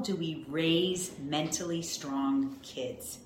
[0.00, 3.18] do we raise mentally strong kids?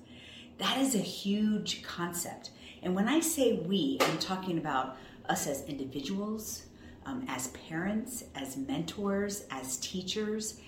[0.57, 2.51] That is a huge concept.
[2.81, 6.65] And when I say we, I'm talking about us as individuals,
[7.05, 10.59] um, as parents, as mentors, as teachers.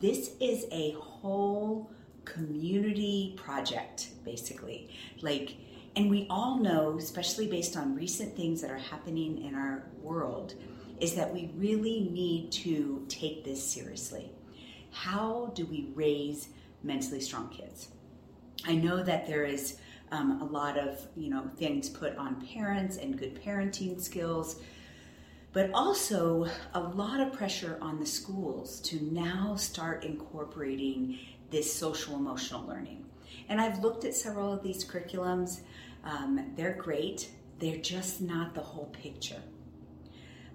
[0.00, 1.90] This is a whole
[2.24, 4.90] community project, basically.
[5.20, 5.56] Like,
[5.96, 10.54] and we all know, especially based on recent things that are happening in our world,
[11.00, 14.30] is that we really need to take this seriously.
[14.92, 16.48] How do we raise
[16.82, 17.88] mentally strong kids?
[18.64, 19.78] I know that there is
[20.12, 24.60] um, a lot of you know things put on parents and good parenting skills,
[25.52, 31.18] but also a lot of pressure on the schools to now start incorporating
[31.50, 33.04] this social emotional learning.
[33.48, 35.60] And I've looked at several of these curriculums.
[36.04, 37.30] Um, they're great.
[37.58, 39.42] They're just not the whole picture.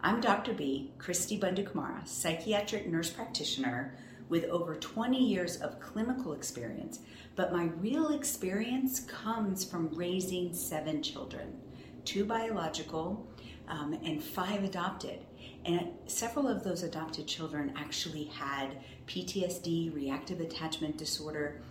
[0.02, 0.54] I'm Dr.
[0.54, 3.98] B, Christy Bundukumara, psychiatric nurse practitioner
[4.30, 7.00] with over 20 years of clinical experience,
[7.36, 11.54] but my real experience comes from raising seven children,
[12.04, 13.28] two biological
[13.68, 15.20] um, and five adopted.
[15.66, 21.62] And several of those adopted children actually had PTSD, reactive attachment disorder.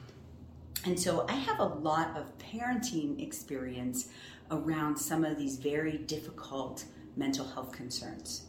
[0.84, 4.08] And so I have a lot of parenting experience
[4.50, 6.84] around some of these very difficult
[7.16, 8.46] mental health concerns.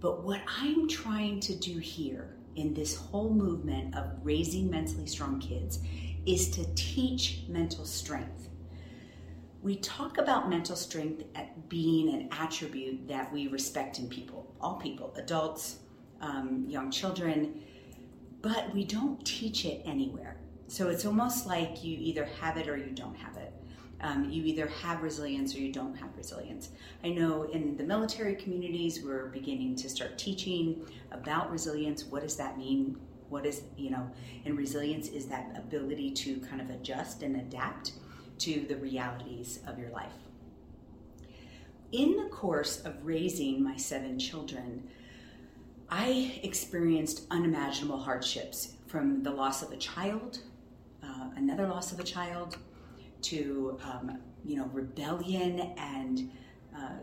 [0.00, 5.40] But what I'm trying to do here in this whole movement of raising mentally strong
[5.40, 5.80] kids
[6.26, 8.48] is to teach mental strength.
[9.62, 14.76] We talk about mental strength at being an attribute that we respect in people, all
[14.76, 15.80] people, adults,
[16.20, 17.62] um, young children,
[18.42, 20.36] but we don't teach it anywhere.
[20.68, 23.52] So it's almost like you either have it or you don't have it.
[24.02, 26.70] Um, you either have resilience or you don't have resilience.
[27.04, 32.04] I know in the military communities, we're beginning to start teaching about resilience.
[32.04, 32.96] What does that mean?
[33.28, 34.10] What is, you know,
[34.44, 37.92] and resilience is that ability to kind of adjust and adapt
[38.38, 40.12] to the realities of your life.
[41.92, 44.88] In the course of raising my seven children,
[45.90, 50.38] I experienced unimaginable hardships from the loss of a child,
[51.02, 52.56] uh, another loss of a child,
[53.22, 56.30] to um, you know rebellion and
[56.76, 56.94] uh,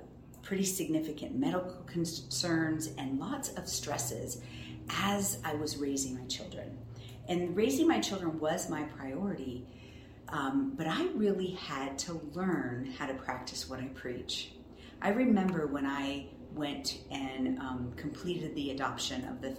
[0.42, 4.42] pretty significant medical concerns and lots of stresses
[4.90, 6.78] as I was raising my children.
[7.28, 9.66] And raising my children was my priority,
[10.30, 14.54] um, but I really had to learn how to practice what I preach.
[15.02, 19.58] I remember when I went and um, completed the adoption of the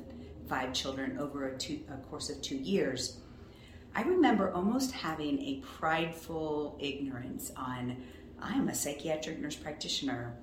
[0.48, 3.20] five children over a, two, a course of two years
[3.94, 7.96] I remember almost having a prideful ignorance on
[8.40, 10.36] I'm a psychiatric nurse practitioner.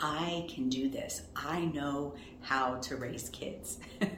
[0.00, 1.22] I can do this.
[1.36, 3.78] I know how to raise kids.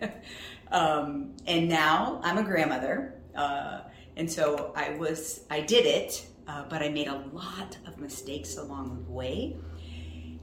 [0.70, 3.20] um, and now I'm a grandmother.
[3.34, 3.80] Uh,
[4.16, 8.56] and so I was, I did it, uh, but I made a lot of mistakes
[8.56, 9.56] along the way.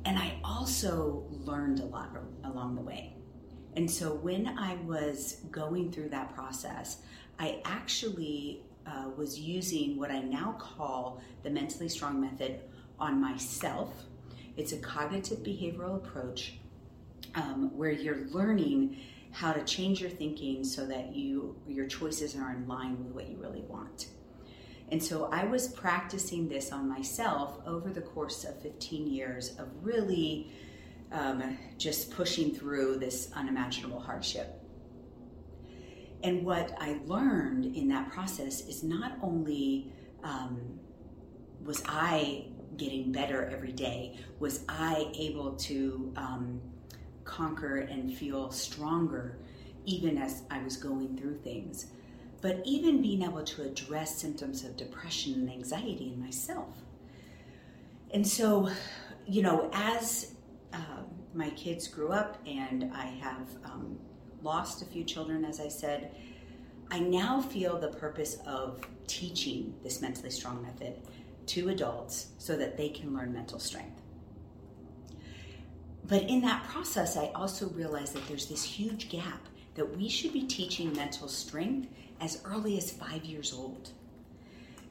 [0.06, 2.10] And I also learned a lot
[2.44, 3.16] along the way.
[3.76, 7.02] And so when I was going through that process,
[7.40, 12.60] I actually uh, was using what I now call the mentally strong method
[13.00, 14.04] on myself.
[14.58, 16.56] It's a cognitive behavioral approach
[17.36, 18.98] um, where you're learning
[19.32, 23.30] how to change your thinking so that you your choices are in line with what
[23.30, 24.08] you really want.
[24.92, 29.68] And so I was practicing this on myself over the course of 15 years of
[29.84, 30.52] really
[31.12, 34.59] um, just pushing through this unimaginable hardship.
[36.24, 39.94] And what I learned in that process is not only
[40.24, 40.80] um,
[41.64, 42.46] was I
[42.78, 46.62] getting better every day, was I able to um,
[47.24, 49.38] conquer and feel stronger
[49.86, 51.88] even as I was going through things,
[52.42, 56.76] but even being able to address symptoms of depression and anxiety in myself.
[58.12, 58.70] And so,
[59.28, 60.34] you know, as
[60.74, 61.04] uh,
[61.34, 63.98] my kids grew up and I have um,
[64.44, 66.12] lost a few children, as I said,
[66.92, 70.96] I now feel the purpose of teaching this mentally strong method
[71.48, 74.02] to adults so that they can learn mental strength.
[76.06, 80.34] But in that process, I also realized that there's this huge gap that we should
[80.34, 81.88] be teaching mental strength
[82.20, 83.92] as early as five years old.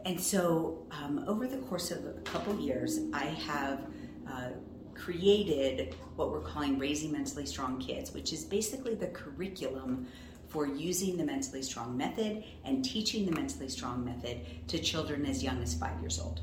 [0.04, 3.86] And so, um, over the course of a couple years, I have
[4.30, 4.50] uh,
[4.98, 10.06] created what we're calling Raising Mentally Strong Kids, which is basically the curriculum
[10.48, 15.42] for using the mentally strong method and teaching the mentally strong method to children as
[15.42, 16.40] young as five years old.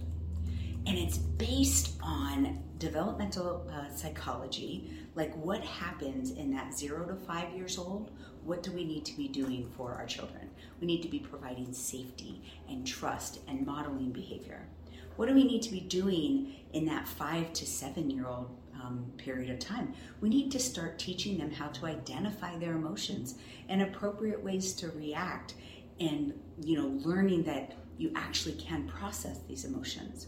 [0.87, 7.55] And it's based on developmental uh, psychology, Like, what happens in that zero to five
[7.55, 8.11] years old?
[8.43, 10.49] What do we need to be doing for our children?
[10.79, 14.67] We need to be providing safety and trust and modeling behavior.
[15.15, 19.11] What do we need to be doing in that five to seven year old um,
[19.17, 19.93] period of time?
[20.21, 23.35] We need to start teaching them how to identify their emotions
[23.69, 25.55] and appropriate ways to react
[25.99, 30.27] and, you know, learning that you actually can process these emotions.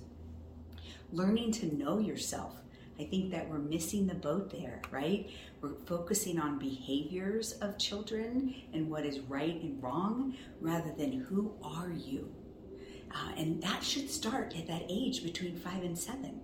[1.11, 2.61] Learning to know yourself
[2.99, 5.29] I think that we're missing the boat there, right?
[5.61, 11.53] We're focusing on behaviors of children and what is right and wrong rather than who
[11.63, 12.33] are you.
[13.11, 16.41] Uh, and that should start at that age between five and seven.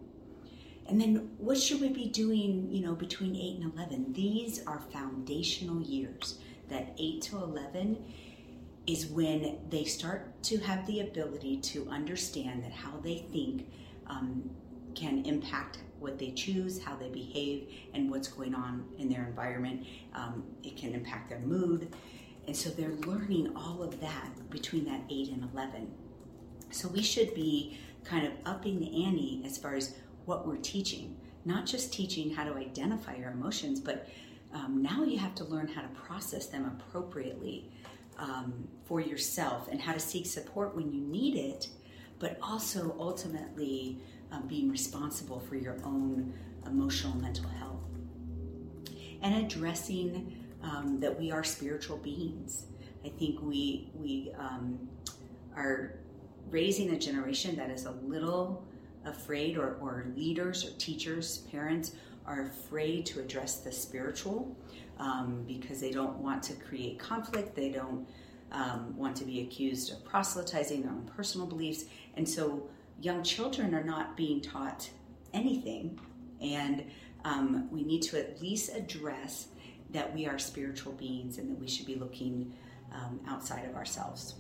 [0.87, 4.13] And then what should we be doing, you know, between 8 and 11?
[4.13, 6.39] These are foundational years.
[6.69, 8.03] That 8 to 11
[8.85, 13.69] is when they start to have the ability to understand that how they think
[14.07, 14.49] um,
[14.93, 19.85] can impact what they choose, how they behave, and what's going on in their environment.
[20.13, 21.95] Um, it can impact their mood.
[22.45, 25.89] And so they're learning all of that between that 8 and 11.
[26.73, 31.15] So we should be kind of upping the ante as far as what we're teaching,
[31.45, 34.07] not just teaching how to identify your emotions, but
[34.53, 37.71] um, now you have to learn how to process them appropriately
[38.17, 41.67] um, for yourself and how to seek support when you need it,
[42.19, 43.99] but also ultimately
[44.31, 46.33] um, being responsible for your own
[46.65, 47.81] emotional mental health.
[49.21, 52.65] And addressing um, that we are spiritual beings.
[53.05, 54.87] I think we, we um,
[55.55, 55.99] are
[56.53, 58.63] raising a generation that is a little
[59.05, 61.95] afraid, or, or leaders, or teachers, parents
[62.25, 64.55] are afraid to address the spiritual
[64.99, 67.55] um, because they don't want to create conflict.
[67.55, 68.07] They don't
[68.51, 71.85] um, want to be accused of proselytizing their own personal beliefs.
[72.15, 72.69] And so
[73.01, 74.89] young children are not being taught
[75.33, 75.99] anything.
[76.39, 76.85] And
[77.25, 79.47] um, we need to at least address
[79.89, 82.53] that we are spiritual beings and that we should be looking
[82.93, 84.35] um, outside of ourselves.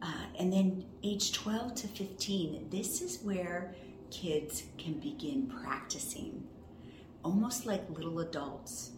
[0.00, 3.74] Uh, and then age 12 to 15, this is where
[4.10, 6.46] kids can begin practicing
[7.24, 8.92] almost like little adults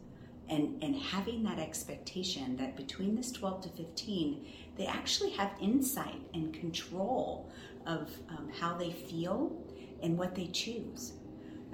[0.48, 6.20] and, and having that expectation that between this 12 to 15, they actually have insight
[6.34, 7.50] and control
[7.86, 9.56] of um, how they feel
[10.02, 11.12] and what they choose.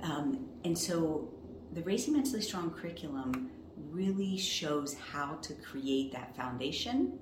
[0.02, 1.28] Um, and so
[1.72, 3.50] the Raising Mentally Strong curriculum
[3.90, 7.18] really shows how to create that foundation.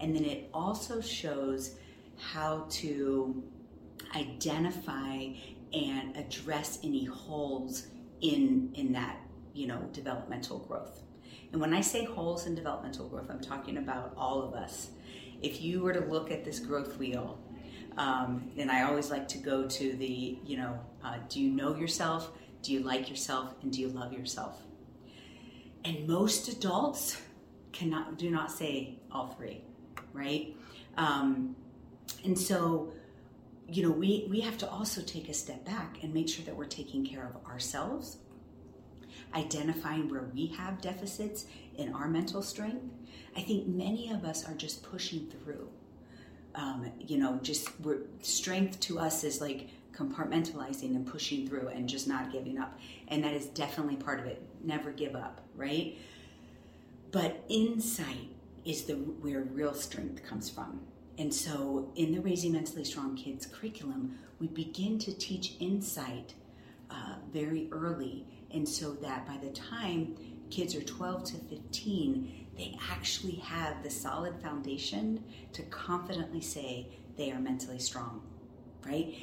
[0.00, 1.76] And then it also shows
[2.18, 3.42] how to
[4.14, 5.28] identify
[5.72, 7.88] and address any holes
[8.20, 9.18] in, in that,
[9.54, 11.02] you know, developmental growth.
[11.52, 14.90] And when I say holes in developmental growth, I'm talking about all of us.
[15.40, 17.38] If you were to look at this growth wheel
[17.96, 21.76] um, and I always like to go to the, you know, uh, do you know
[21.76, 22.30] yourself?
[22.62, 23.54] Do you like yourself?
[23.62, 24.62] And do you love yourself?
[25.84, 27.20] And most adults
[27.72, 29.62] cannot, do not say all three,
[30.18, 30.56] right?
[30.96, 31.56] Um,
[32.24, 32.92] and so,
[33.68, 36.56] you know, we, we have to also take a step back and make sure that
[36.56, 38.18] we're taking care of ourselves,
[39.34, 42.84] identifying where we have deficits in our mental strength.
[43.36, 45.68] I think many of us are just pushing through
[46.58, 47.70] um, you know, just
[48.22, 52.78] strength to us is like compartmentalizing and pushing through and just not giving up.
[53.08, 54.42] And that is definitely part of it.
[54.62, 55.96] Never give up, right?
[57.12, 58.30] But insight
[58.68, 60.80] is the where real strength comes from.
[61.16, 66.34] And so in the Raising Mentally Strong Kids curriculum, we begin to teach insight
[66.90, 68.26] uh, very early.
[68.52, 70.14] And so that by the time
[70.50, 77.32] kids are 12 to 15, they actually have the solid foundation to confidently say they
[77.32, 78.22] are mentally strong,
[78.86, 79.14] right?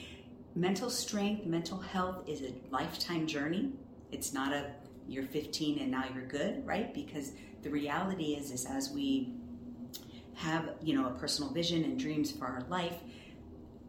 [0.56, 3.74] Mental strength, mental health is a lifetime journey.
[4.12, 4.72] It's not a
[5.08, 6.94] you're 15 and now you're good, right?
[6.94, 7.32] Because
[7.64, 9.34] the reality is is as we
[10.36, 12.98] have, you know, a personal vision and dreams for our life,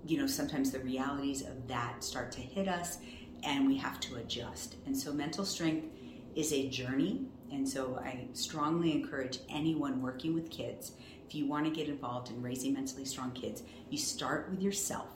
[0.06, 2.98] you know, sometimes the realities of that start to hit us
[3.42, 4.76] and we have to adjust.
[4.86, 5.88] And so mental strength
[6.34, 10.92] is a journey and so I strongly encourage anyone working with kids,
[11.26, 15.08] if you want to get involved in raising mentally strong kids, you start with yourself.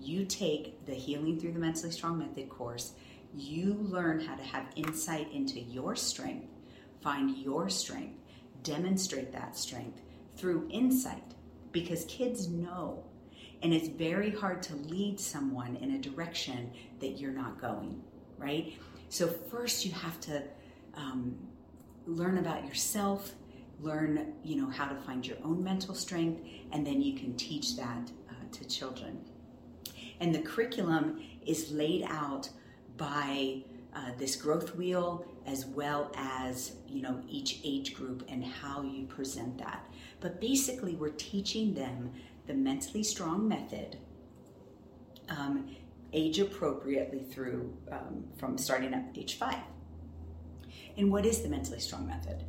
[0.00, 2.92] You take the Healing Through the Mentally Strong Method course,
[3.34, 6.48] you learn how to have insight into your strength,
[7.00, 8.18] find your strength,
[8.62, 10.00] demonstrate that strength
[10.36, 11.34] through insight
[11.72, 13.04] because kids know.
[13.62, 16.70] And it's very hard to lead someone in a direction
[17.00, 18.02] that you're not going,
[18.36, 18.74] right?
[19.08, 20.42] So, first, you have to
[20.94, 21.36] um,
[22.06, 23.32] learn about yourself,
[23.80, 26.40] learn you know how to find your own mental strength,
[26.72, 29.20] and then you can teach that uh, to children.
[30.20, 32.48] And the curriculum is laid out
[33.02, 33.60] by
[33.96, 39.06] uh, this growth wheel as well as you know each age group and how you
[39.06, 39.84] present that.
[40.20, 42.12] But basically we're teaching them
[42.46, 43.98] the mentally strong method
[45.28, 45.74] um,
[46.12, 49.64] age appropriately through um, from starting at age five.
[50.96, 52.44] And what is the mentally strong method?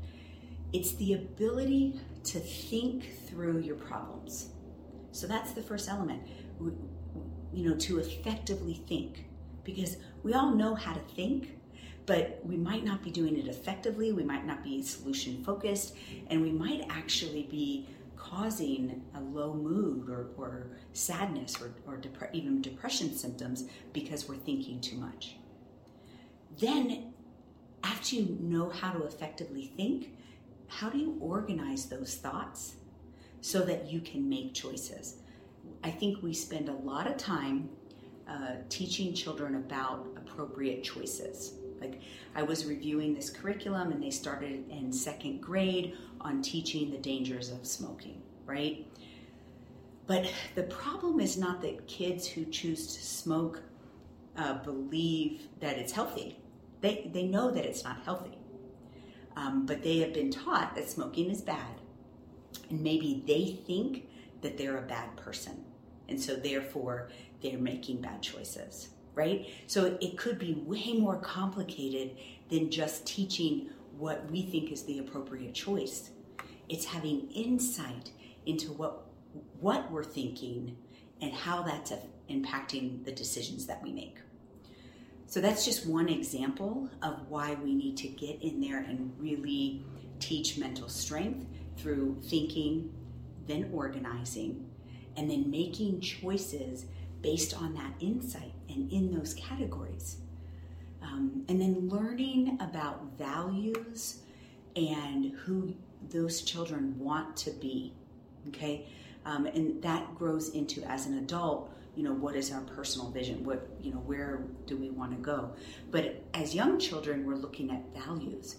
[0.72, 4.50] It's the ability to think through your problems.
[5.14, 6.22] So that's the first element.
[7.52, 9.26] You know to effectively think
[9.64, 11.58] because we all know how to think,
[12.06, 14.12] but we might not be doing it effectively.
[14.12, 15.96] We might not be solution focused,
[16.28, 22.30] and we might actually be causing a low mood or, or sadness or, or dep-
[22.34, 25.36] even depression symptoms because we're thinking too much.
[26.60, 27.14] Then,
[27.84, 30.16] after you know how to effectively think,
[30.68, 32.76] how do you organize those thoughts
[33.42, 35.18] so that you can make choices?
[35.84, 37.70] I think we spend a lot of time
[38.28, 41.54] uh, teaching children about appropriate choices.
[41.80, 42.02] Like
[42.36, 47.52] I was reviewing this curriculum and they started in second grade on teaching the dangers
[47.52, 48.88] of smoking, right?
[50.08, 53.62] But the problem is not that kids who choose to smoke
[54.38, 56.40] uh, believe that it's healthy.
[56.82, 58.38] They, they know that it's not healthy.
[59.36, 61.82] Um, but they have been taught that smoking is bad.
[62.70, 64.08] And maybe they think
[64.42, 65.64] that they're a bad person.
[66.10, 67.10] And so, therefore,
[67.44, 69.48] they're making bad choices, right?
[69.68, 72.18] So it could be way more complicated
[72.50, 76.10] than just teaching what we think is the appropriate choice.
[76.70, 78.12] It's having insight
[78.46, 79.06] into what
[79.60, 80.78] what we're thinking
[81.22, 81.92] and how that's
[82.30, 84.18] impacting the decisions that we make.
[85.26, 89.84] So that's just one example of why we need to get in there and really
[90.20, 91.48] teach mental strength
[91.78, 92.94] through thinking,
[93.48, 94.70] then organizing,
[95.18, 96.86] and then making choices
[97.24, 100.18] based on that insight and in those categories.
[101.02, 104.20] Um, and then learning about values
[104.76, 105.74] and who
[106.10, 107.94] those children want to be.
[108.50, 108.86] Okay,
[109.26, 111.72] um, and that grows into as an adult.
[111.96, 113.44] You know, what is our personal vision?
[113.44, 115.52] What you know, where do we want to go?
[115.92, 118.58] But as young children, we're looking at values,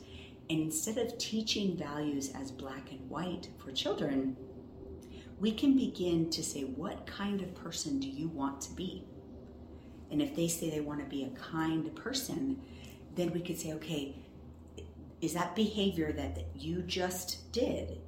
[0.48, 4.36] and instead of teaching values as black and white for children,
[5.40, 9.04] we can begin to say, What kind of person do you want to be?
[10.10, 12.60] And if they say they want to be a kind person,
[13.14, 14.16] then we could say, Okay,
[15.20, 17.98] is that behavior that, that you just did?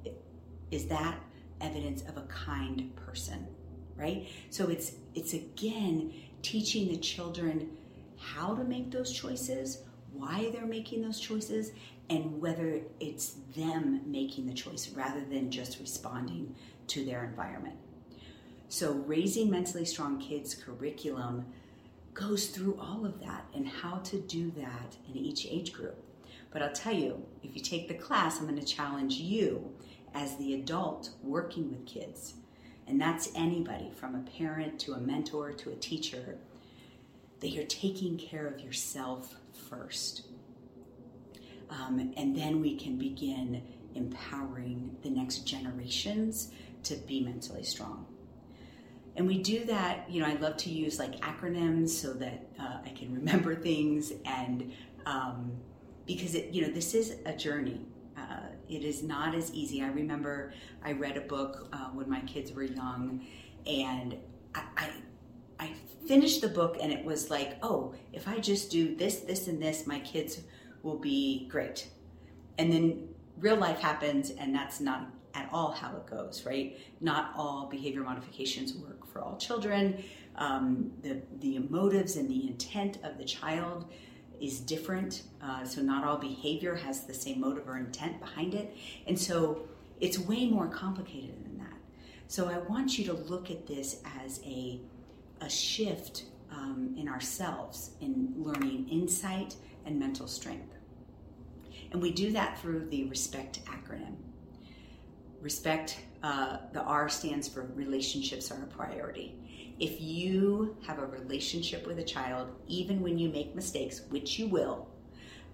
[0.71, 1.19] Is that
[1.61, 3.47] evidence of a kind person?
[3.95, 4.27] Right?
[4.49, 7.71] So it's it's again teaching the children
[8.17, 11.71] how to make those choices, why they're making those choices,
[12.09, 16.55] and whether it's them making the choice rather than just responding
[16.87, 17.75] to their environment.
[18.69, 21.45] So, raising mentally strong kids curriculum
[22.13, 26.03] goes through all of that and how to do that in each age group.
[26.51, 29.71] But I'll tell you, if you take the class, I'm going to challenge you
[30.13, 32.33] as the adult working with kids.
[32.87, 36.37] And that's anybody from a parent to a mentor to a teacher,
[37.41, 39.35] that you're taking care of yourself
[39.69, 40.23] first.
[41.69, 43.61] Um, and then we can begin
[43.95, 46.51] empowering the next generations
[46.83, 48.05] to be mentally strong.
[49.15, 52.77] And we do that, you know, I love to use like acronyms so that uh,
[52.85, 54.71] I can remember things and
[55.05, 55.51] um,
[56.05, 57.81] because it, you know, this is a journey.
[58.15, 59.81] Uh, it is not as easy.
[59.81, 63.25] I remember I read a book uh, when my kids were young
[63.65, 64.17] and
[64.53, 64.91] I, I,
[65.59, 65.71] I
[66.07, 69.61] finished the book and it was like, oh, if I just do this, this, and
[69.61, 70.41] this, my kids
[70.87, 71.89] will be great.
[72.57, 76.79] And then real life happens and that's not at all how it goes, right?
[77.01, 80.03] Not all behavior modifications work for all children.
[80.37, 83.91] Um, the, the motives and the intent of the child
[84.39, 85.23] is different.
[85.43, 88.75] Uh, so, not all behavior has the same motive or intent behind it.
[89.07, 89.67] And so,
[89.99, 91.77] it's way more complicated than that.
[92.27, 94.79] So, I want you to look at this as a,
[95.41, 100.76] a shift um, in ourselves in learning insight and mental strength.
[101.91, 104.15] And we do that through the RESPECT acronym.
[105.41, 109.35] Respect, uh, the R stands for relationships are a priority.
[109.79, 114.47] If you have a relationship with a child, even when you make mistakes, which you
[114.47, 114.89] will,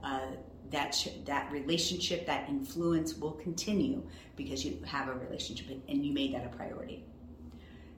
[0.03, 0.27] uh,
[0.71, 4.01] that sh- that relationship, that influence will continue
[4.35, 7.03] because you have a relationship and you made that a priority.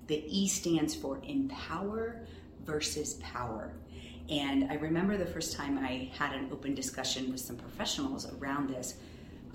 [0.08, 2.26] The E stands for empower
[2.66, 3.74] versus power.
[4.30, 8.70] And I remember the first time I had an open discussion with some professionals around
[8.70, 8.96] this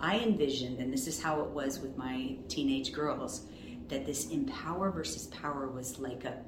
[0.00, 3.42] I envisioned, and this is how it was with my teenage girls,
[3.88, 6.38] that this empower versus power was like a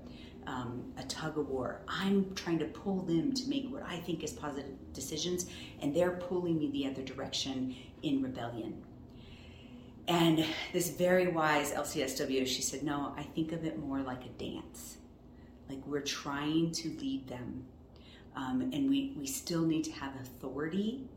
[0.44, 1.82] um, a tug of war.
[1.86, 5.46] I'm trying to pull them to make what I think is positive decisions,
[5.80, 8.82] and they're pulling me the other direction in rebellion.
[10.08, 14.30] And this very wise LCSW, she said, No, I think of it more like a
[14.30, 14.96] dance.
[15.68, 17.64] Like we're trying to lead them.
[18.34, 21.08] Um, and we, we still need to have authority,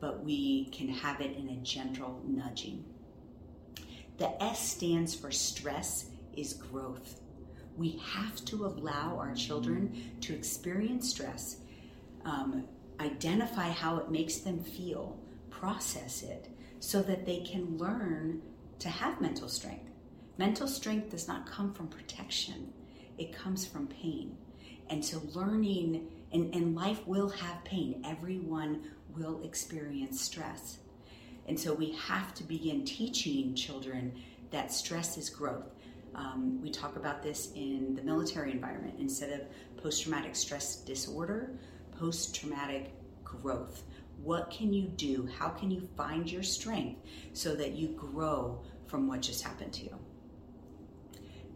[0.00, 2.84] but we can have it in a gentle nudging.
[4.18, 7.20] The S stands for stress is growth.
[7.76, 11.58] We have to allow our children to experience stress,
[12.24, 12.64] um,
[12.98, 16.48] identify how it makes them feel, process it,
[16.80, 18.42] so that they can learn
[18.80, 19.90] to have mental strength.
[20.36, 22.72] Mental strength does not come from protection,
[23.18, 24.36] it comes from pain.
[24.90, 28.02] And so, learning, and, and life will have pain.
[28.04, 28.82] Everyone
[29.16, 30.78] will experience stress.
[31.46, 34.12] And so, we have to begin teaching children
[34.50, 35.74] that stress is growth.
[36.14, 38.96] Um, we talk about this in the military environment.
[38.98, 41.58] Instead of post traumatic stress disorder,
[41.98, 42.92] post traumatic
[43.24, 43.84] growth.
[44.22, 45.28] What can you do?
[45.38, 47.00] How can you find your strength
[47.32, 49.98] so that you grow from what just happened to you?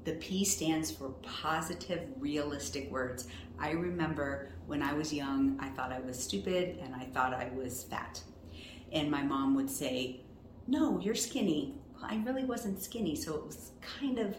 [0.04, 3.28] The P stands for positive, realistic words.
[3.62, 7.50] I remember when I was young, I thought I was stupid and I thought I
[7.54, 8.20] was fat.
[8.92, 10.20] And my mom would say,
[10.66, 11.74] No, you're skinny.
[11.94, 13.14] Well, I really wasn't skinny.
[13.14, 14.36] So it was kind of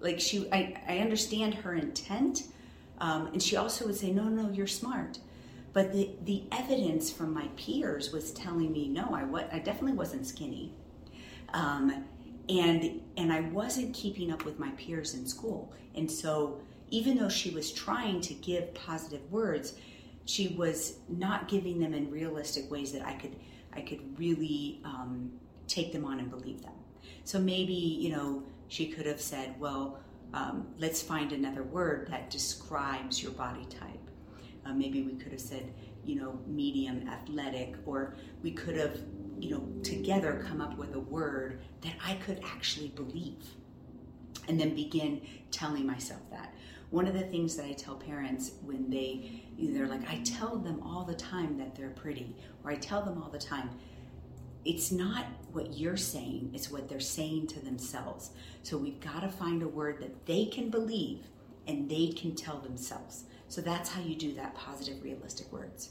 [0.00, 2.48] like she, I, I understand her intent.
[2.98, 5.18] Um, and she also would say, No, no, you're smart.
[5.72, 9.94] But the, the evidence from my peers was telling me, no, I, wa- I definitely
[9.94, 10.72] wasn't skinny.
[11.52, 12.04] Um,
[12.48, 15.72] and, and I wasn't keeping up with my peers in school.
[15.96, 16.60] And so
[16.94, 19.74] even though she was trying to give positive words,
[20.26, 23.34] she was not giving them in realistic ways that I could,
[23.72, 25.32] I could really um,
[25.66, 26.78] take them on and believe them.
[27.24, 29.98] So maybe, you know, she could have said, well,
[30.34, 34.04] um, let's find another word that describes your body type.
[34.64, 35.74] Uh, maybe we could have said,
[36.04, 39.00] you know, medium athletic, or we could have,
[39.40, 43.42] you know, together come up with a word that I could actually believe.
[44.46, 46.54] And then begin telling myself that.
[46.94, 50.80] One of the things that I tell parents when they, they're like, I tell them
[50.80, 53.68] all the time that they're pretty, or I tell them all the time,
[54.64, 58.30] it's not what you're saying, it's what they're saying to themselves.
[58.62, 61.26] So we've got to find a word that they can believe
[61.66, 63.24] and they can tell themselves.
[63.48, 65.90] So that's how you do that positive, realistic words.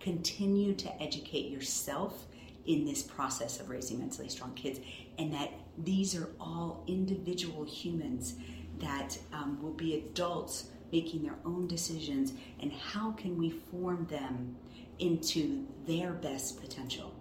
[0.00, 2.26] Continue to educate yourself
[2.66, 4.80] in this process of raising mentally strong kids,
[5.18, 8.34] and that these are all individual humans
[8.78, 14.56] that um, will be adults making their own decisions, and how can we form them
[14.98, 17.14] into their best potential?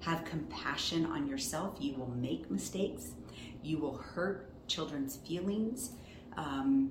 [0.00, 1.76] Have compassion on yourself.
[1.80, 3.12] You will make mistakes,
[3.62, 5.92] you will hurt children's feelings.
[6.36, 6.90] Um,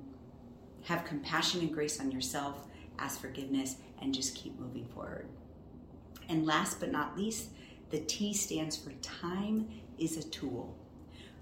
[0.84, 2.66] have compassion and grace on yourself,
[2.98, 5.28] ask forgiveness, and just keep moving forward.
[6.28, 7.50] And last but not least,
[7.90, 10.76] the T stands for time is a tool.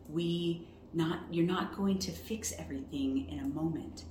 [0.09, 4.05] We not you're not going to fix everything in a moment,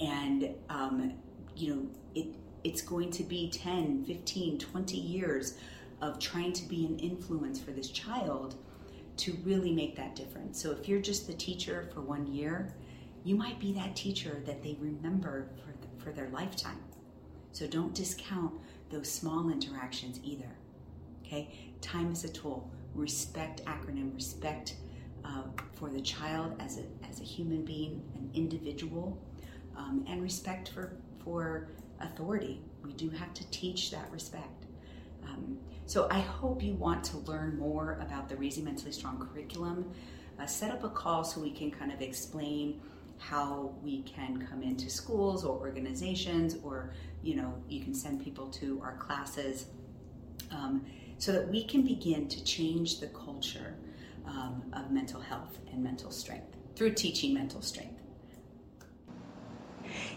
[0.00, 1.14] and um,
[1.56, 2.26] you know it.
[2.64, 5.58] It's going to be 10, 15, 20 years
[6.00, 8.56] of trying to be an influence for this child
[9.18, 10.62] to really make that difference.
[10.62, 12.74] So if you're just the teacher for one year,
[13.22, 16.78] you might be that teacher that they remember for, the, for their lifetime.
[17.52, 18.52] So don't discount
[18.90, 20.50] those small interactions either.
[21.24, 21.74] Okay?
[21.80, 22.70] Time is a tool.
[22.94, 24.74] Respect acronym, respect
[25.24, 29.18] uh, for the child as a, as a human being, an individual,
[29.76, 31.68] um, and respect for, for
[32.00, 32.60] authority.
[32.84, 34.66] We do have to teach that respect.
[35.24, 39.92] Um, so I hope you want to learn more about the Raising Mentally Strong curriculum.
[40.38, 42.80] Uh, set up a call so we can kind of explain
[43.18, 48.48] how we can come into schools or organizations, or you know, you can send people
[48.48, 49.66] to our classes
[50.50, 50.84] um,
[51.18, 53.74] so that we can begin to change the culture
[54.26, 58.00] um, of mental health and mental strength through teaching mental strength.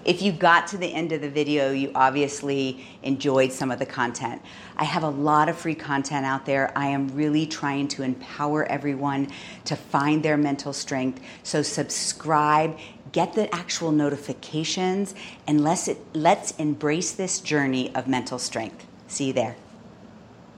[0.06, 3.86] If you got to the end of the video, you obviously enjoyed some of the
[3.86, 4.42] content.
[4.78, 6.72] I have a lot of free content out there.
[6.78, 9.30] I am really trying to empower everyone
[9.66, 11.22] to find their mental strength.
[11.44, 12.78] So subscribe,
[13.12, 15.14] get the actual notifications,
[15.46, 18.86] and let's, let's embrace this journey of mental strength.
[19.08, 19.56] See you there.